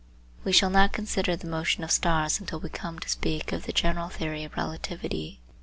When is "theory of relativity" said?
4.09-5.41